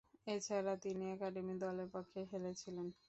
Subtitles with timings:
[0.27, 2.87] এছাড়াও, তিনি একাডেমি দলের পক্ষে খেলেছিলেন।